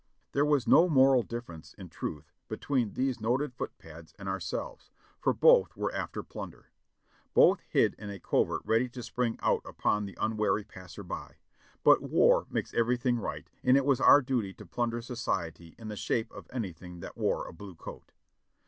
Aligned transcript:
There 0.31 0.43
was 0.47 0.67
no 0.67 0.89
moral 0.89 1.21
difference, 1.21 1.75
in 1.75 1.87
truth, 1.89 2.31
between 2.47 2.93
these 2.93 3.21
noted 3.21 3.53
footpads 3.53 4.15
and 4.17 4.27
ourselves, 4.27 4.89
for 5.19 5.31
both 5.31 5.77
were 5.77 5.93
after 5.93 6.23
plunder, 6.23 6.71
both 7.35 7.59
hid 7.69 7.93
in 7.99 8.09
a 8.09 8.19
covert 8.19 8.63
ready 8.65 8.89
to 8.89 9.03
spring 9.03 9.37
out 9.43 9.61
upon 9.63 10.05
the 10.05 10.17
unwary 10.19 10.63
passer 10.63 11.03
by; 11.03 11.35
but 11.83 12.01
war 12.01 12.47
makes 12.49 12.73
everything 12.73 13.19
right 13.19 13.51
and 13.63 13.77
it 13.77 13.85
was 13.85 14.01
our 14.01 14.23
duty 14.23 14.55
to 14.55 14.65
plunder 14.65 15.03
society 15.03 15.75
in 15.77 15.87
the 15.87 15.95
shape 15.95 16.31
of 16.31 16.47
anything 16.51 17.01
that 17.01 17.15
wore 17.15 17.45
a 17.47 17.53
blue 17.53 17.75
coat. 17.75 18.11